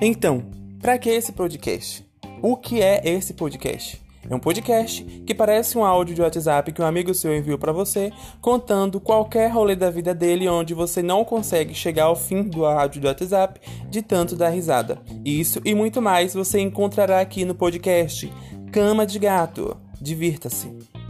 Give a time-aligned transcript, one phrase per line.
[0.00, 0.42] Então,
[0.80, 2.04] para que esse podcast?
[2.42, 4.02] O que é esse podcast?
[4.28, 7.72] É um podcast que parece um áudio de WhatsApp que um amigo seu enviou para
[7.72, 12.64] você, contando qualquer rolê da vida dele onde você não consegue chegar ao fim do
[12.64, 15.00] áudio do WhatsApp de tanto dar risada.
[15.24, 18.32] Isso e muito mais você encontrará aqui no podcast
[18.72, 19.76] Cama de Gato.
[20.00, 21.01] Divirta-se.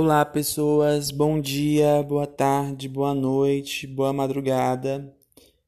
[0.00, 1.10] Olá, pessoas.
[1.10, 5.12] Bom dia, boa tarde, boa noite, boa madrugada.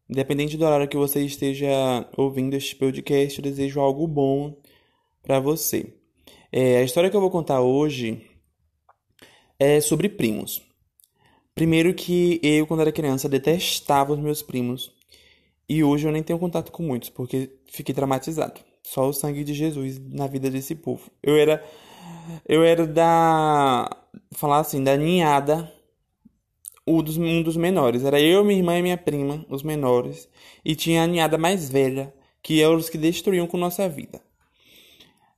[0.09, 1.69] Independente do horário que você esteja
[2.17, 4.57] ouvindo este podcast, eu desejo algo bom
[5.21, 5.95] para você.
[6.53, 8.25] É, a história que eu vou contar hoje
[9.59, 10.63] é sobre primos.
[11.53, 14.93] Primeiro que eu, quando era criança, detestava os meus primos.
[15.69, 18.61] E hoje eu nem tenho contato com muitos, porque fiquei traumatizado.
[18.85, 21.11] Só o sangue de Jesus na vida desse povo.
[21.21, 21.65] Eu era.
[22.49, 24.00] Eu era da.
[24.33, 25.71] Falar assim, da ninhada
[26.87, 28.05] o dos, um dos menores.
[28.05, 30.29] Era eu, minha irmã e minha prima, os menores.
[30.65, 34.21] E tinha a ninhada mais velha, que eram os que destruíam com nossa vida.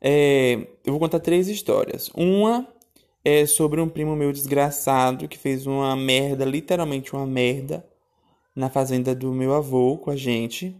[0.00, 2.10] É, eu vou contar três histórias.
[2.14, 2.66] Uma
[3.24, 7.86] é sobre um primo meu desgraçado que fez uma merda, literalmente uma merda,
[8.54, 10.76] na fazenda do meu avô com a gente.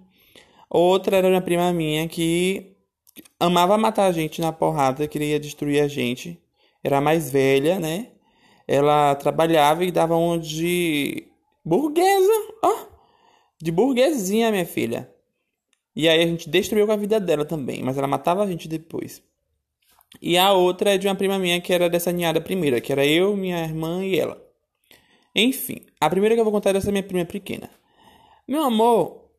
[0.69, 2.77] Outra era uma prima minha que
[3.39, 6.42] amava matar a gente na porrada, queria destruir a gente.
[6.83, 8.13] Era mais velha, né?
[8.67, 11.29] ela trabalhava e dava um de
[11.65, 12.87] burguesa, ó,
[13.61, 15.13] de burguesinha, minha filha.
[15.95, 18.69] E aí a gente destruiu com a vida dela também, mas ela matava a gente
[18.69, 19.23] depois.
[20.21, 23.07] E a outra é de uma prima minha que era dessa ninhada primeira, que era
[23.07, 24.43] eu, minha irmã e ela.
[25.35, 27.71] Enfim, a primeira que eu vou contar é dessa minha prima pequena.
[28.47, 29.31] Meu amor,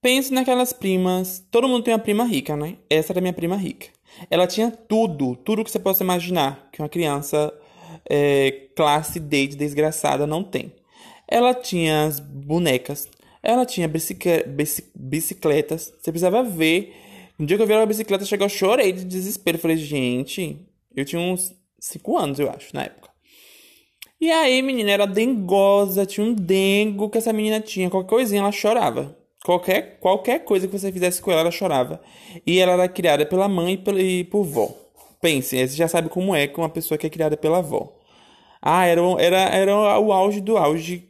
[0.00, 1.44] pense naquelas primas.
[1.50, 2.78] Todo mundo tem uma prima rica, né?
[2.88, 3.88] Essa era minha prima rica.
[4.30, 7.52] Ela tinha tudo, tudo que você possa imaginar que uma criança
[8.08, 10.72] é, classe D de desgraçada não tem.
[11.28, 13.08] Ela tinha as bonecas,
[13.42, 13.88] ela tinha
[14.94, 15.92] bicicletas.
[15.98, 16.94] Você precisava ver.
[17.38, 19.58] Um dia que eu vi uma bicicleta chegar, eu chorei de desespero.
[19.58, 20.60] Falei, gente,
[20.94, 23.10] eu tinha uns 5 anos, eu acho, na época.
[24.20, 27.90] E aí, menina, era dengosa, tinha um dengo que essa menina tinha.
[27.90, 29.16] Qualquer coisinha, ela chorava.
[29.44, 32.00] Qualquer, qualquer coisa que você fizesse com ela, ela chorava.
[32.46, 34.70] E ela era criada pela mãe e por vó.
[35.20, 37.96] Pense, você já sabe como é com uma pessoa que é criada pela avó.
[38.60, 41.08] Ah, era, era, era o auge do auge.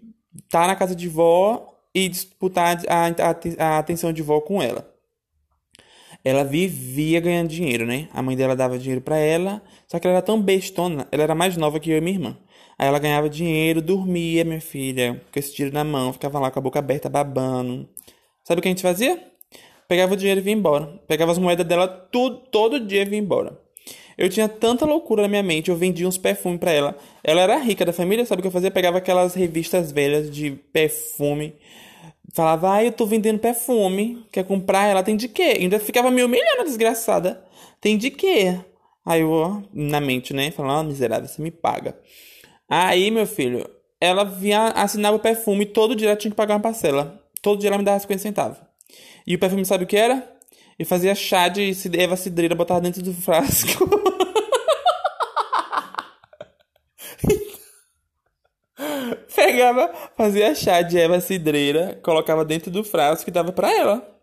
[0.49, 4.91] Tá na casa de vó e disputar a, a, a atenção de vó com ela.
[6.25, 8.09] Ela vivia ganhando dinheiro, né?
[8.13, 11.35] A mãe dela dava dinheiro para ela, só que ela era tão bestona, ela era
[11.35, 12.39] mais nova que eu e minha irmã.
[12.79, 16.59] Aí ela ganhava dinheiro, dormia, minha filha, com esse dinheiro na mão, ficava lá com
[16.59, 17.89] a boca aberta, babando.
[18.45, 19.23] Sabe o que a gente fazia?
[19.89, 20.87] Pegava o dinheiro e vinha embora.
[21.07, 23.61] Pegava as moedas dela tudo, todo dia e vinha embora.
[24.17, 26.97] Eu tinha tanta loucura na minha mente, eu vendia uns perfumes para ela.
[27.25, 28.71] Ela era rica da família, sabe o que eu fazia?
[28.71, 31.55] Pegava aquelas revistas velhas de perfume.
[32.35, 34.25] Falava, ah, eu tô vendendo perfume.
[34.31, 34.89] Quer comprar?
[34.89, 35.57] Ela tem de quê?
[35.59, 37.45] ainda ficava me humilhando, desgraçada.
[37.81, 38.59] Tem de quê?
[39.05, 40.51] Aí eu, na mente, né?
[40.51, 41.99] Falando, ah, miserável, você me paga.
[42.69, 43.69] Aí, meu filho,
[44.01, 47.22] ela vinha, assinava o perfume todo dia ela tinha que pagar uma parcela.
[47.43, 48.59] Todo dia ela me dava 50 centavos.
[49.27, 50.33] E o perfume, sabe o que era?
[50.79, 53.89] E fazia chá de Eva Cidreira, botava dentro do frasco.
[59.35, 64.19] Pegava, fazia chá de Eva Cidreira, colocava dentro do frasco e dava pra ela.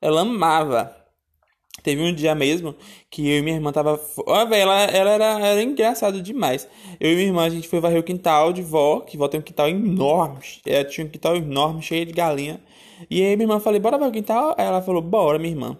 [0.00, 1.01] Ela amava.
[1.82, 2.74] Teve um dia mesmo
[3.10, 4.00] que eu e minha irmã tava.
[4.26, 6.68] Ó, velho, ela, ela era, era engraçado demais.
[7.00, 9.40] Eu e minha irmã, a gente foi varrer o quintal de vó, que vó tem
[9.40, 10.38] um quintal enorme.
[10.64, 12.60] Ela tinha um quintal enorme, cheio de galinha.
[13.10, 14.54] E aí minha irmã falei, bora ver o quintal?
[14.56, 15.76] Aí ela falou, bora, minha irmã.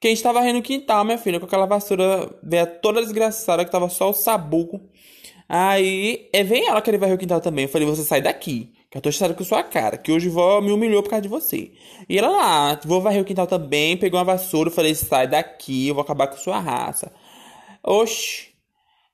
[0.00, 3.88] Quem estava rindo o quintal, minha filha, com aquela vassoura veia toda desgraçada, que tava
[3.88, 4.80] só o sabuco.
[5.48, 7.64] Aí, é, vem ela querer varrer o quintal também.
[7.64, 10.60] Eu falei, você sai daqui, que eu tô chateada com sua cara, que hoje vó
[10.60, 11.72] me humilhou por causa de você.
[12.08, 15.94] E ela lá, vou varrer o quintal também, pegou uma vassoura, falei, sai daqui, eu
[15.94, 17.12] vou acabar com sua raça.
[17.82, 18.54] Oxi.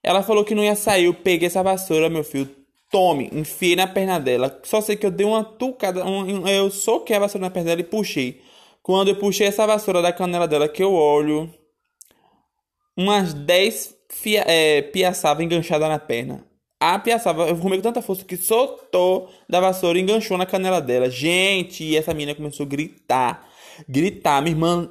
[0.03, 2.49] Ela falou que não ia sair, eu peguei essa vassoura, meu filho,
[2.91, 4.61] Tome, enfiei na perna dela.
[4.65, 7.81] Só sei que eu dei uma tucada, um, eu soquei a vassoura na perna dela
[7.81, 8.43] e puxei.
[8.83, 11.51] Quando eu puxei essa vassoura da canela dela, que eu olho,
[12.95, 13.97] umas 10
[14.47, 16.50] é, piaçava enganchada na perna.
[16.81, 21.11] A piaçava, com tanta força que soltou da vassoura e enganchou na canela dela.
[21.11, 23.47] Gente, e essa menina começou a gritar.
[23.87, 24.41] Gritar.
[24.41, 24.91] Minha irmã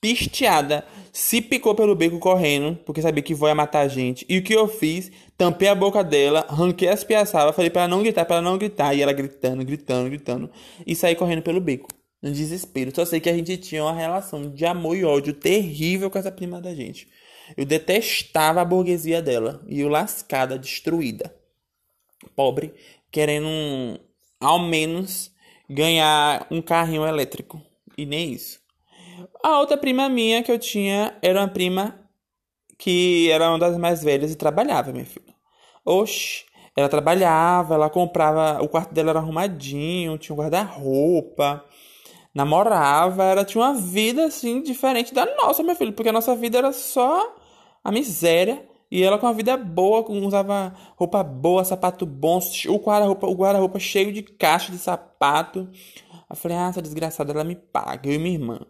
[0.00, 4.24] pisteada, se picou pelo beco correndo, porque sabia que vai matar a gente.
[4.28, 5.10] E o que eu fiz?
[5.36, 8.58] Tampei a boca dela, ranquei as piaçabas, falei para ela não gritar, para ela não
[8.58, 8.94] gritar.
[8.94, 10.50] E ela gritando, gritando, gritando.
[10.86, 11.88] E saí correndo pelo beco,
[12.22, 12.94] no desespero.
[12.94, 16.30] Só sei que a gente tinha uma relação de amor e ódio terrível com essa
[16.30, 17.08] prima da gente.
[17.56, 19.60] Eu detestava a burguesia dela.
[19.66, 21.34] E eu lascada, destruída.
[22.34, 22.74] Pobre,
[23.10, 24.00] querendo
[24.40, 25.30] ao menos
[25.68, 27.60] ganhar um carrinho elétrico.
[27.96, 28.60] E nem isso.
[29.42, 31.98] A outra prima minha que eu tinha era uma prima
[32.78, 35.34] que era uma das mais velhas e trabalhava, minha filha.
[35.84, 36.44] Oxe,
[36.76, 41.64] ela trabalhava, ela comprava, o quarto dela era arrumadinho, tinha um guarda-roupa,
[42.32, 46.58] namorava, ela tinha uma vida assim diferente da nossa, meu filho, porque a nossa vida
[46.58, 47.34] era só
[47.82, 48.62] a miséria.
[48.90, 54.10] E ela com uma vida boa, usava roupa boa, sapato bom, o guarda-roupa guarda cheio
[54.12, 55.68] de caixa de sapato.
[56.28, 58.60] Eu falei, ah, essa desgraçada, ela me paga, eu e minha irmã.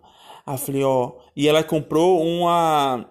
[0.46, 1.12] Aí eu falei, ó.
[1.36, 3.04] E ela comprou uma.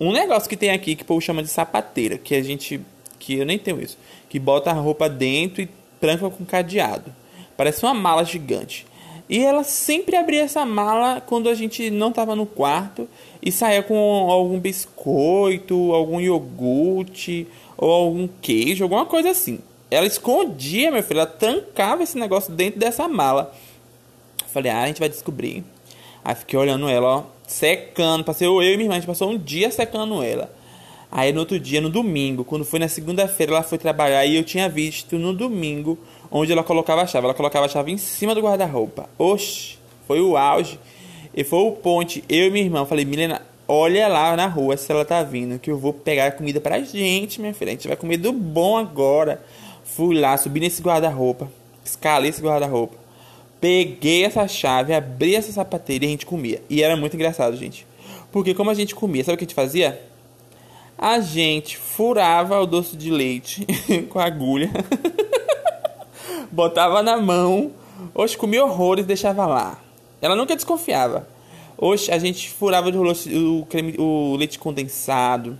[0.00, 2.80] Um negócio que tem aqui que o povo chama de sapateira, que a gente.
[3.18, 3.98] Que eu nem tenho isso.
[4.28, 5.68] Que bota a roupa dentro e
[6.00, 7.14] tranca com cadeado.
[7.56, 8.86] Parece uma mala gigante.
[9.28, 13.08] E ela sempre abria essa mala quando a gente não estava no quarto
[13.40, 13.96] e saía com
[14.30, 17.46] algum biscoito, algum iogurte
[17.76, 19.58] ou algum queijo, alguma coisa assim.
[19.90, 23.54] Ela escondia, meu filho, ela trancava esse negócio dentro dessa mala.
[24.48, 25.64] Falei, ah, a gente vai descobrir.
[26.24, 28.24] Aí fiquei olhando ela, ó, secando.
[28.24, 30.52] Passei eu e minha irmã, a gente passou um dia secando ela.
[31.14, 34.42] Aí no outro dia, no domingo, quando foi na segunda-feira, ela foi trabalhar e eu
[34.42, 35.98] tinha visto no domingo
[36.30, 37.26] onde ela colocava a chave.
[37.26, 39.10] Ela colocava a chave em cima do guarda-roupa.
[39.18, 39.76] Oxi,
[40.06, 40.80] foi o auge.
[41.34, 42.24] E foi o ponte.
[42.30, 45.70] Eu e minha irmã, falei, Milena, olha lá na rua se ela tá vindo, que
[45.70, 47.72] eu vou pegar comida pra gente, minha filha.
[47.72, 49.44] A gente vai comer do bom agora.
[49.84, 51.52] Fui lá, subi nesse guarda-roupa,
[51.84, 52.96] escalei esse guarda-roupa.
[53.60, 56.62] Peguei essa chave, abri essa sapateira e a gente comia.
[56.70, 57.86] E era muito engraçado, gente.
[58.32, 60.11] Porque como a gente comia, sabe o que a gente fazia?
[61.02, 63.66] A gente furava o doce de leite
[64.08, 64.70] com agulha.
[66.48, 67.72] botava na mão.
[68.14, 69.82] Hoje comia horrores e deixava lá.
[70.20, 71.26] Ela nunca desconfiava.
[71.76, 75.58] Hoje a gente furava o, creme, o leite condensado.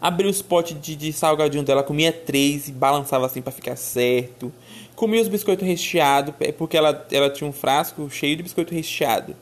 [0.00, 4.52] Abria os potes de, de salgadinho dela, comia três e balançava assim para ficar certo.
[4.96, 9.36] Comia os biscoitos recheados, é porque ela, ela tinha um frasco cheio de biscoito recheado.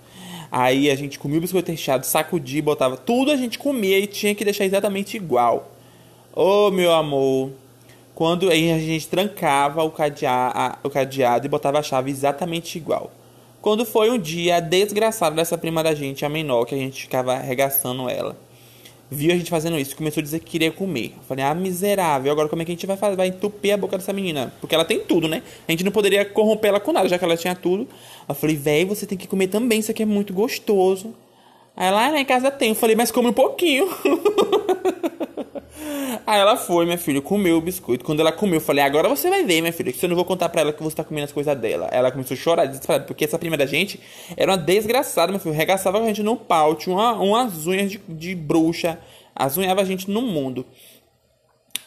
[0.54, 4.34] Aí a gente comia o biscoito recheado, sacudia, botava tudo a gente comia e tinha
[4.34, 5.72] que deixar exatamente igual.
[6.36, 7.52] Ô oh, meu amor,
[8.14, 13.10] quando a gente trancava o cadeado, o cadeado e botava a chave exatamente igual.
[13.62, 17.00] Quando foi um dia, a desgraçada dessa prima da gente, a menor, que a gente
[17.00, 18.36] ficava arregaçando ela
[19.12, 21.12] viu a gente fazendo isso, começou a dizer que queria comer.
[21.16, 23.14] Eu falei, ah, miserável, agora como é que a gente vai fazer?
[23.14, 24.52] Vai entupir a boca dessa menina?
[24.60, 25.42] Porque ela tem tudo, né?
[25.68, 27.86] A gente não poderia corromper ela com nada, já que ela tinha tudo.
[28.28, 31.14] Eu falei, velho, você tem que comer também, isso aqui é muito gostoso.
[31.76, 32.70] Aí lá ah, em casa tem.
[32.70, 33.88] Eu falei, mas come um pouquinho.
[36.26, 38.04] Aí ela foi, minha filha, comeu o biscoito.
[38.04, 40.24] Quando ela comeu, eu falei, agora você vai ver, minha filha, que eu não vou
[40.24, 41.88] contar pra ela que você tá comendo as coisas dela.
[41.90, 44.00] Ela começou a chorar, desesperada, porque essa prima da gente
[44.36, 45.54] era uma desgraçada, meu filho.
[45.54, 48.98] Regaçava a gente no pau, tinha uma, umas unhas de, de bruxa,
[49.34, 50.64] azunhava a gente no mundo.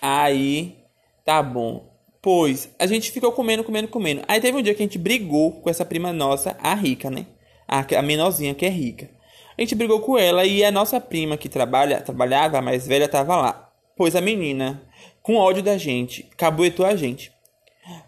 [0.01, 0.75] Aí,
[1.23, 1.95] tá bom.
[2.21, 4.23] Pois, a gente ficou comendo, comendo, comendo.
[4.27, 7.27] Aí teve um dia que a gente brigou com essa prima nossa, a rica, né?
[7.67, 9.09] A, a menorzinha que é rica.
[9.57, 13.07] A gente brigou com ela e a nossa prima que trabalha, trabalhava, a mais velha,
[13.07, 13.64] tava lá.
[13.97, 14.85] Pois a menina,
[15.21, 17.31] com ódio da gente, cabuetou a gente.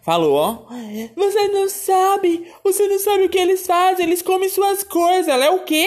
[0.02, 0.66] Falou, ó.
[1.16, 5.28] Você não sabe, você não sabe o que eles fazem, eles comem suas coisas.
[5.28, 5.86] Ela é o quê?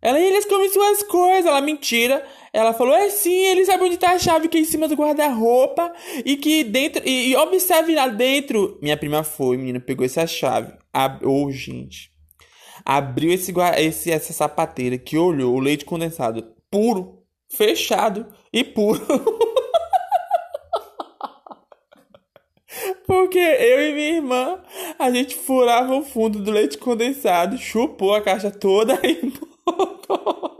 [0.00, 1.46] Ela, eles comem suas coisas.
[1.46, 2.24] Ela, mentira.
[2.52, 4.94] Ela falou, é sim, eles sabem onde tá a chave que é em cima do
[4.94, 5.92] guarda-roupa.
[6.24, 8.78] E que dentro, e, e, observe lá dentro.
[8.80, 10.72] Minha prima foi, menina, pegou essa chave.
[10.92, 11.26] Ab...
[11.26, 12.12] Oh, gente.
[12.84, 19.04] Abriu esse, esse, essa sapateira que olhou o leite condensado puro, fechado e puro.
[23.06, 24.60] Porque eu e minha irmã,
[24.98, 29.32] a gente furava o fundo do leite condensado, chupou a caixa toda e
[29.64, 30.56] botou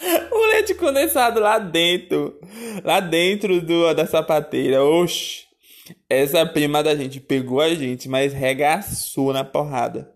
[0.32, 2.40] o leite condensado lá dentro.
[2.82, 4.82] Lá dentro do, da sapateira.
[4.82, 5.44] Oxi.
[6.08, 10.10] Essa prima da gente pegou a gente, mas regaçou na porrada.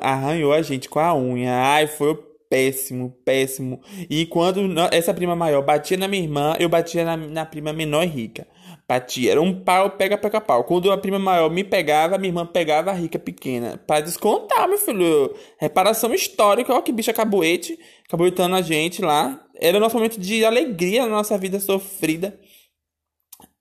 [0.00, 1.52] Arranhou a gente com a unha.
[1.52, 3.80] Ai, foi péssimo, péssimo.
[4.10, 4.60] E quando
[4.92, 8.46] essa prima maior batia na minha irmã, eu batia na, na prima menor e rica.
[8.86, 10.62] Batia, era um pau, pega, pega pau.
[10.64, 13.78] Quando a prima maior me pegava, minha irmã pegava a rica pequena.
[13.86, 15.34] Pra descontar, meu filho.
[15.58, 19.42] Reparação histórica, ó que bicha caboete, caboetando a gente lá.
[19.58, 22.38] Era nosso momento de alegria na nossa vida sofrida.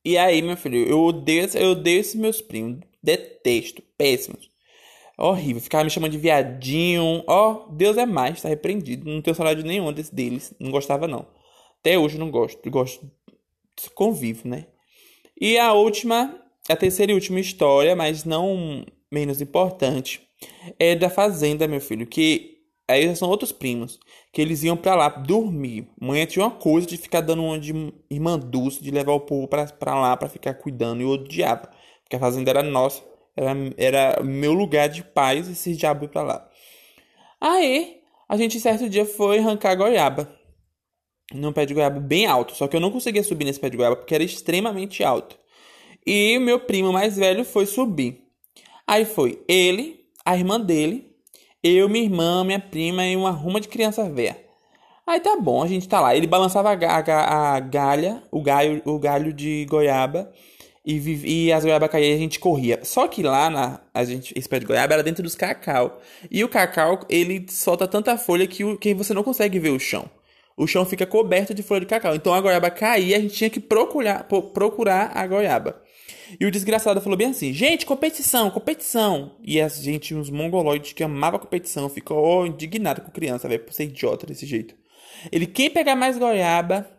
[0.04, 2.82] E aí, meu filho, eu odeio, eu odeio esses meus primos.
[3.02, 4.51] Detesto, péssimos.
[5.22, 5.62] Horrível.
[5.62, 7.24] Ficava me chamando de viadinho.
[7.28, 9.10] Ó, oh, Deus é mais, tá repreendido.
[9.10, 10.54] Não tenho saudade nenhum desse, deles.
[10.60, 11.28] Não gostava, não.
[11.80, 12.70] Até hoje não gosto.
[12.70, 13.10] Gosto.
[13.94, 14.66] Convivo, né?
[15.40, 16.36] E a última,
[16.70, 20.22] a terceira e última história, mas não menos importante,
[20.80, 22.08] é da Fazenda, meu filho.
[22.08, 22.62] Que
[22.92, 23.98] Aí são outros primos,
[24.34, 25.88] que eles iam pra lá dormir.
[26.00, 27.72] Manhã tinha uma coisa de ficar dando uma de
[28.10, 31.00] irmã Dulce, de levar o povo pra, pra lá pra ficar cuidando.
[31.00, 31.70] E eu odiava,
[32.04, 33.02] porque a fazenda era nossa.
[33.42, 36.50] Era, era meu lugar de paz esse diabo pra lá.
[37.40, 40.32] Aí, a gente certo dia foi arrancar goiaba.
[41.34, 42.56] Num pé de goiaba bem alto.
[42.56, 45.38] Só que eu não conseguia subir nesse pé de goiaba porque era extremamente alto.
[46.06, 48.22] E meu primo mais velho foi subir.
[48.88, 51.16] Aí foi ele, a irmã dele,
[51.64, 54.38] eu, minha irmã, minha prima e uma ruma de criança velha.
[55.06, 56.16] Aí tá bom, a gente tá lá.
[56.16, 60.32] Ele balançava a galha, o galho, o galho de goiaba
[60.86, 62.80] e, e as goiabas caíam e a gente corria.
[62.84, 66.02] Só que lá na a gente, esse pé de goiaba era dentro dos cacau.
[66.30, 69.80] E o cacau, ele solta tanta folha que, o, que você não consegue ver o
[69.80, 70.10] chão.
[70.58, 72.16] O chão fica coberto de folha de cacau.
[72.16, 75.82] Então a goiaba caía, a gente tinha que procurar, procurar a goiaba.
[76.40, 79.36] E o desgraçado falou bem assim: gente, competição, competição.
[79.44, 83.84] E a gente, uns mongoloides que amava competição, ficou indignado com criança, velho, por ser
[83.84, 84.76] idiota desse jeito.
[85.32, 86.90] Ele, quem pegar mais goiaba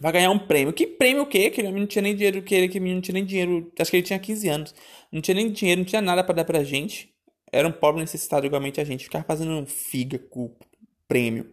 [0.00, 0.72] vai ganhar um prêmio.
[0.72, 1.50] Que prêmio o quê?
[1.50, 3.72] Que ele não tinha nem dinheiro, que ele que não tinha nem dinheiro.
[3.78, 4.74] Acho que ele tinha 15 anos.
[5.10, 7.12] Não tinha nem dinheiro, não tinha nada para dar pra gente.
[7.52, 9.04] Era um pobre necessitado igualmente a gente.
[9.04, 10.54] Ficava fazendo um figa com
[11.08, 11.52] prêmio.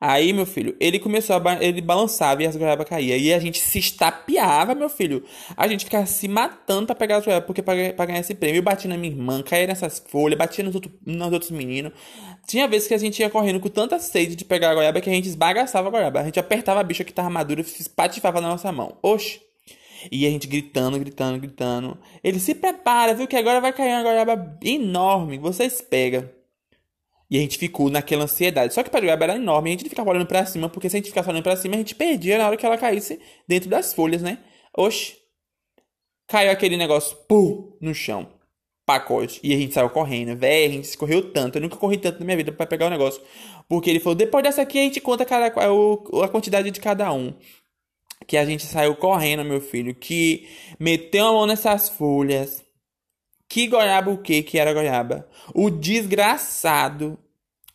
[0.00, 3.16] Aí, meu filho, ele começou a ele balançava e as goiabas caíam.
[3.16, 5.24] E a gente se estapeava, meu filho.
[5.56, 8.58] A gente ficava se matando pra pegar as goiabas, porque pra, pra ganhar esse prêmio.
[8.58, 11.92] Eu bati na minha irmã, caía nessas folhas, batia nos, outro, nos outros meninos.
[12.46, 15.08] Tinha vezes que a gente ia correndo com tanta sede de pegar a goiaba que
[15.08, 16.20] a gente esbagaçava a goiaba.
[16.20, 18.98] A gente apertava a bicha que tava madura e se espatifava na nossa mão.
[19.02, 19.40] Oxi!
[20.10, 21.98] E a gente gritando, gritando, gritando.
[22.22, 23.26] Ele se prepara, viu?
[23.26, 25.38] Que agora vai cair uma goiaba enorme.
[25.38, 26.28] Vocês pegam.
[27.30, 28.74] E a gente ficou naquela ansiedade.
[28.74, 31.08] Só que goiaba era enorme, a gente ficava olhando para cima, porque se a gente
[31.08, 34.22] ficasse olhando para cima, a gente perdia na hora que ela caísse dentro das folhas,
[34.22, 34.38] né?
[34.76, 35.16] Oxi.
[36.26, 38.28] Caiu aquele negócio, pum, no chão.
[38.86, 39.40] Pacote.
[39.42, 40.36] E a gente saiu correndo.
[40.36, 41.56] Véi, a gente correu tanto.
[41.56, 43.22] Eu nunca corri tanto na minha vida para pegar o negócio.
[43.68, 47.34] Porque ele falou, depois dessa aqui a gente conta cada, a quantidade de cada um.
[48.26, 49.94] Que a gente saiu correndo, meu filho.
[49.94, 52.64] Que meteu a mão nessas folhas
[53.54, 55.28] que goiaba o que que era goiaba?
[55.54, 57.16] O desgraçado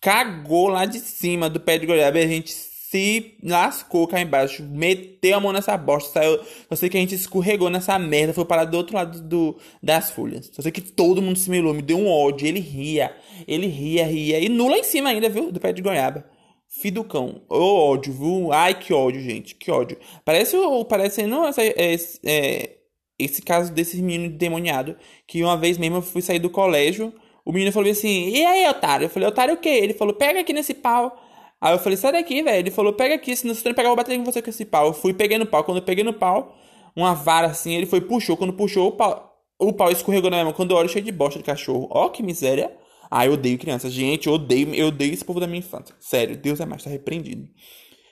[0.02, 4.62] cagou lá de cima do pé de goiaba e a gente se lascou cá embaixo,
[4.62, 6.38] meteu a mão nessa bosta, saiu.
[6.68, 10.12] Só sei que a gente escorregou nessa merda, foi parar do outro lado do, das
[10.12, 10.52] folhas.
[10.52, 12.46] Só sei que todo mundo se melou, me deu um ódio.
[12.46, 13.16] Ele ria,
[13.48, 14.38] ele ria, ria.
[14.38, 15.50] E nula em cima ainda, viu?
[15.50, 16.26] Do pé de goiaba.
[16.68, 17.42] Filho do cão.
[17.48, 18.52] Ô ódio, viu?
[18.52, 19.56] Ai, que ódio, gente.
[19.56, 19.98] Que ódio.
[20.26, 20.58] Parece,
[20.90, 21.96] parece não, essa, é,
[22.26, 22.79] é,
[23.20, 24.96] esse caso desse menino demoniado,
[25.28, 27.14] que uma vez mesmo eu fui sair do colégio,
[27.46, 29.06] o menino falou assim, e aí, otário?
[29.06, 29.70] Eu falei, otário o quê?
[29.70, 31.20] Ele falou, pega aqui nesse pau.
[31.62, 32.60] Aí eu falei, sai daqui, velho.
[32.60, 34.88] Ele falou, pega aqui, você não pegar, eu vou bater em você com esse pau.
[34.88, 35.64] Eu fui, peguei no pau.
[35.64, 36.56] Quando eu peguei no pau,
[36.96, 38.38] uma vara assim, ele foi, puxou.
[38.38, 40.54] Quando puxou, o pau, o pau escorregou na minha mão.
[40.54, 41.88] Quando eu olho, cheio de bosta de cachorro.
[41.92, 42.72] Ó, que miséria.
[43.12, 43.92] Ah, eu odeio crianças.
[43.92, 45.96] Gente, eu odeio, eu odeio esse povo da minha infância.
[46.00, 47.50] Sério, Deus é mais, tá repreendido.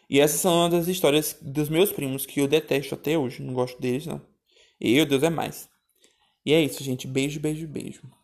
[0.10, 3.44] E essas são uma das histórias dos meus primos que eu detesto até hoje.
[3.44, 4.22] Não gosto deles, não.
[4.80, 5.70] E eu, Deus é mais.
[6.46, 7.08] E é isso, gente.
[7.08, 8.10] Beijo, beijo, beijo.